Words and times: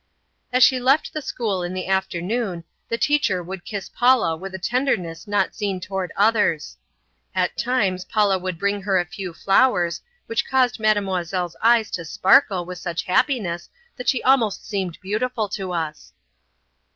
As 0.51 0.63
she 0.63 0.79
left 0.79 1.13
the 1.13 1.21
school 1.21 1.61
in 1.61 1.75
the 1.75 1.85
afternoon, 1.85 2.63
the 2.89 2.97
teacher 2.97 3.43
would 3.43 3.63
kiss 3.63 3.87
Paula 3.87 4.35
with 4.35 4.55
a 4.55 4.57
tenderness 4.57 5.27
not 5.27 5.53
seen 5.53 5.79
toward 5.79 6.11
others. 6.17 6.75
At 7.35 7.55
times 7.55 8.05
Paula 8.05 8.39
would 8.39 8.57
bring 8.57 8.81
her 8.81 8.97
a 8.97 9.05
few 9.05 9.31
flowers, 9.31 10.01
which 10.25 10.49
caused 10.49 10.79
Mademoiselle's 10.79 11.55
eyes 11.61 11.91
to 11.91 12.03
sparkle 12.03 12.65
with 12.65 12.79
such 12.79 13.03
happiness 13.03 13.69
that 13.95 14.09
she 14.09 14.23
almost 14.23 14.67
seemed 14.67 14.97
beautiful 15.01 15.47
to 15.49 15.71
us. 15.71 16.13